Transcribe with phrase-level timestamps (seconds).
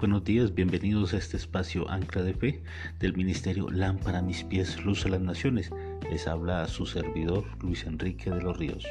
[0.00, 2.62] buenos días, bienvenidos a este espacio Ancla de Fe
[3.00, 5.70] del Ministerio Lámpara a mis pies, Luz a las Naciones.
[6.10, 8.86] Les habla su servidor Luis Enrique de los Ríos.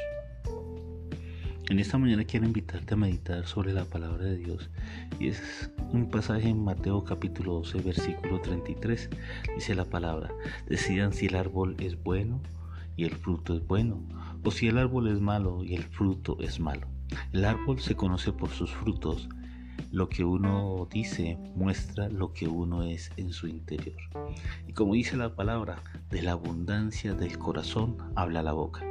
[1.68, 4.70] En esta mañana quiero invitarte a meditar sobre la palabra de Dios
[5.18, 9.10] y es un pasaje en Mateo capítulo 12 versículo 33.
[9.56, 10.30] Dice la palabra,
[10.68, 12.40] decidan si el árbol es bueno
[12.96, 14.00] y el fruto es bueno
[14.44, 16.86] o si el árbol es malo y el fruto es malo.
[17.32, 19.28] El árbol se conoce por sus frutos
[19.90, 23.96] lo que uno dice muestra lo que uno es en su interior.
[24.66, 28.84] Y como dice la palabra, de la abundancia del corazón habla la boca.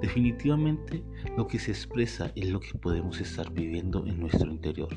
[0.00, 1.02] Definitivamente
[1.36, 4.88] lo que se expresa es lo que podemos estar viviendo en nuestro interior.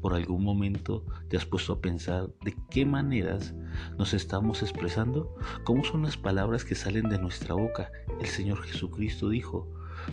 [0.00, 3.54] Por algún momento te has puesto a pensar de qué maneras
[3.98, 5.34] nos estamos expresando,
[5.64, 7.90] cómo son las palabras que salen de nuestra boca.
[8.20, 9.68] El Señor Jesucristo dijo,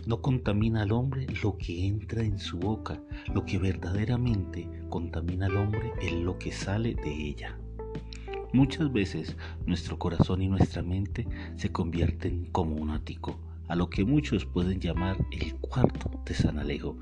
[0.05, 3.01] no contamina al hombre lo que entra en su boca,
[3.33, 7.57] lo que verdaderamente contamina al hombre es lo que sale de ella.
[8.53, 9.35] Muchas veces
[9.65, 14.79] nuestro corazón y nuestra mente se convierten como un ático, a lo que muchos pueden
[14.79, 16.97] llamar el cuarto de San Alejo.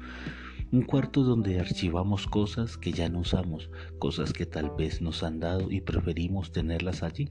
[0.72, 5.42] Un cuarto donde archivamos cosas que ya no usamos, cosas que tal vez nos han
[5.42, 7.30] dado y preferimos tenerlas allí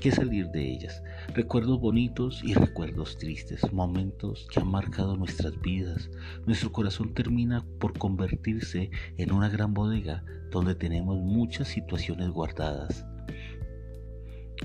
[0.00, 1.02] que salir de ellas.
[1.34, 6.10] Recuerdos bonitos y recuerdos tristes, momentos que han marcado nuestras vidas.
[6.46, 13.04] Nuestro corazón termina por convertirse en una gran bodega donde tenemos muchas situaciones guardadas,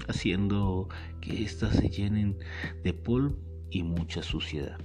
[0.07, 0.89] haciendo
[1.21, 2.37] que éstas se llenen
[2.83, 3.37] de polvo
[3.69, 4.77] y mucha suciedad.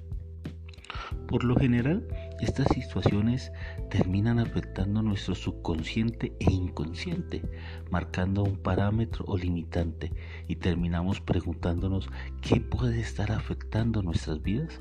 [1.26, 2.06] Por lo general,
[2.40, 3.52] estas situaciones
[3.90, 7.42] terminan afectando nuestro subconsciente e inconsciente,
[7.90, 10.12] marcando un parámetro o limitante.
[10.48, 12.08] Y terminamos preguntándonos
[12.40, 14.80] qué puede estar afectando nuestras vidas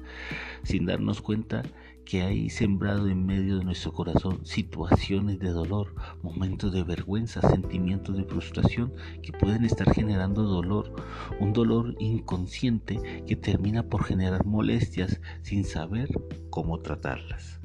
[0.63, 1.63] sin darnos cuenta
[2.09, 5.93] que hay sembrado en medio de nuestro corazón situaciones de dolor,
[6.23, 10.91] momentos de vergüenza, sentimientos de frustración que pueden estar generando dolor,
[11.39, 16.09] un dolor inconsciente que termina por generar molestias sin saber
[16.49, 17.59] cómo tratarlas.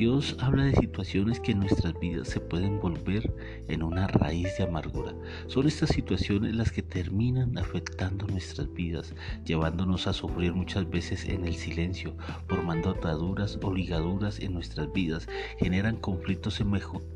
[0.00, 3.34] Dios habla de situaciones que en nuestras vidas se pueden volver
[3.68, 5.12] en una raíz de amargura.
[5.46, 11.44] Son estas situaciones las que terminan afectando nuestras vidas, llevándonos a sufrir muchas veces en
[11.44, 12.14] el silencio,
[12.48, 15.28] formando ataduras o ligaduras en nuestras vidas,
[15.58, 16.62] generan conflictos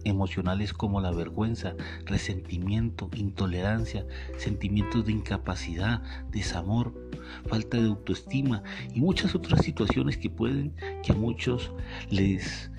[0.05, 4.07] emocionales como la vergüenza, resentimiento, intolerancia,
[4.37, 7.04] sentimientos de incapacidad, desamor,
[7.47, 8.63] falta de autoestima
[8.95, 11.73] y muchas otras situaciones que pueden que a muchos
[12.11, 12.71] les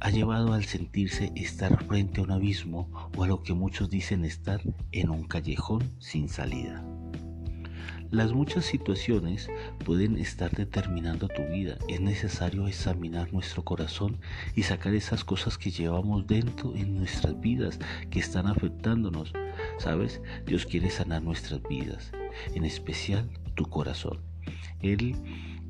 [0.00, 4.24] ha llevado al sentirse estar frente a un abismo o a lo que muchos dicen
[4.24, 4.60] estar
[4.90, 6.84] en un callejón sin salida.
[8.12, 9.48] Las muchas situaciones
[9.86, 11.78] pueden estar determinando tu vida.
[11.88, 14.18] Es necesario examinar nuestro corazón
[14.54, 17.78] y sacar esas cosas que llevamos dentro en nuestras vidas
[18.10, 19.32] que están afectándonos.
[19.78, 20.20] ¿Sabes?
[20.44, 22.12] Dios quiere sanar nuestras vidas,
[22.54, 23.30] en especial
[23.62, 24.18] tu corazón.
[24.80, 25.14] Él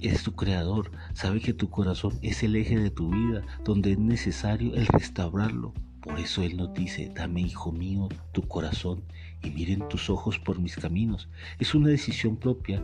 [0.01, 3.99] es tu creador, sabe que tu corazón es el eje de tu vida, donde es
[3.99, 5.75] necesario el restaurarlo.
[6.01, 9.05] Por eso Él nos dice, dame hijo mío tu corazón
[9.43, 11.29] y miren tus ojos por mis caminos.
[11.59, 12.83] Es una decisión propia,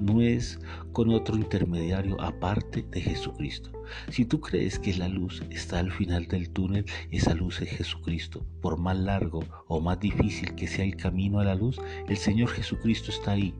[0.00, 0.58] no es
[0.92, 3.70] con otro intermediario aparte de Jesucristo.
[4.08, 8.44] Si tú crees que la luz está al final del túnel, esa luz es Jesucristo.
[8.62, 11.78] Por más largo o más difícil que sea el camino a la luz,
[12.08, 13.54] el Señor Jesucristo está ahí,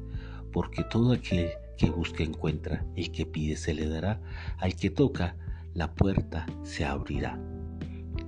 [0.56, 4.22] porque todo aquel que busca encuentra, el que pide se le dará,
[4.56, 5.36] al que toca,
[5.74, 7.38] la puerta se abrirá.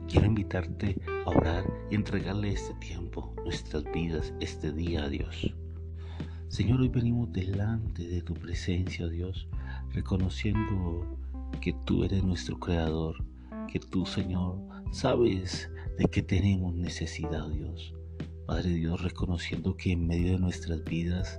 [0.06, 5.55] Quiero invitarte a orar y entregarle este tiempo, nuestras vidas, este día a Dios.
[6.49, 9.49] Señor, hoy venimos delante de tu presencia, Dios,
[9.95, 11.06] reconociendo
[11.62, 13.25] que tú eres nuestro creador,
[13.72, 14.59] que tú, Señor,
[14.91, 17.95] sabes de que tenemos necesidad, Dios.
[18.48, 21.38] Padre Dios, reconociendo que en medio de nuestras vidas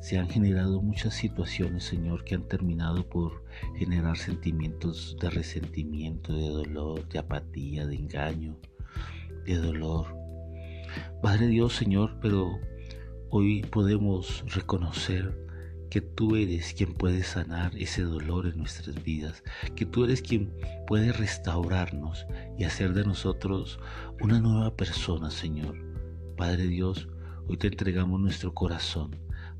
[0.00, 3.44] se han generado muchas situaciones, Señor, que han terminado por
[3.76, 8.58] generar sentimientos de resentimiento, de dolor, de apatía, de engaño,
[9.46, 10.08] de dolor.
[11.22, 12.58] Padre Dios, Señor, pero
[13.30, 15.38] hoy podemos reconocer
[15.90, 19.44] que tú eres quien puede sanar ese dolor en nuestras vidas,
[19.76, 20.52] que tú eres quien
[20.88, 22.26] puede restaurarnos
[22.58, 23.78] y hacer de nosotros
[24.20, 25.87] una nueva persona, Señor.
[26.38, 27.08] Padre Dios,
[27.48, 29.10] hoy te entregamos nuestro corazón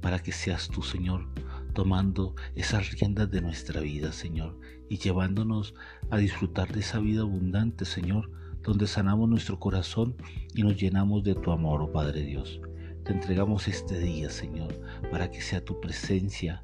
[0.00, 1.26] para que seas tú, Señor,
[1.74, 4.56] tomando esas riendas de nuestra vida, Señor,
[4.88, 5.74] y llevándonos
[6.08, 8.30] a disfrutar de esa vida abundante, Señor,
[8.62, 10.14] donde sanamos nuestro corazón
[10.54, 12.60] y nos llenamos de tu amor, oh Padre Dios.
[13.04, 14.72] Te entregamos este día, Señor,
[15.10, 16.62] para que sea tu presencia,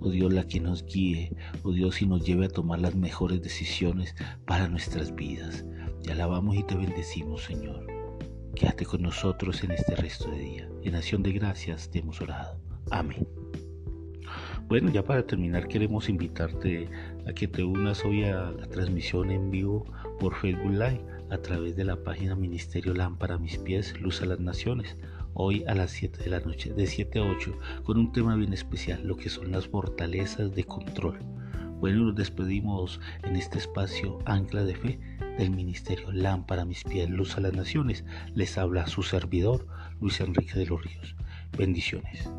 [0.00, 3.40] oh Dios, la que nos guíe, oh Dios, y nos lleve a tomar las mejores
[3.40, 5.64] decisiones para nuestras vidas.
[6.02, 7.91] Te alabamos y te bendecimos, Señor.
[8.54, 10.68] Quédate con nosotros en este resto de día.
[10.82, 12.58] En acción de gracias te hemos orado.
[12.90, 13.26] Amén.
[14.68, 16.88] Bueno, ya para terminar queremos invitarte
[17.26, 19.84] a que te unas hoy a la transmisión en vivo
[20.18, 21.00] por Facebook Live
[21.30, 24.96] a través de la página Ministerio Lámpara Mis Pies, Luz a las Naciones,
[25.34, 28.52] hoy a las 7 de la noche, de 7 a 8, con un tema bien
[28.52, 31.18] especial, lo que son las fortalezas de control.
[31.82, 35.00] Bueno, nos despedimos en este espacio Ancla de Fe
[35.36, 38.04] del Ministerio Lámpara Mis Pies, Luz a las Naciones.
[38.36, 39.66] Les habla su servidor,
[40.00, 41.16] Luis Enrique de los Ríos.
[41.58, 42.30] Bendiciones.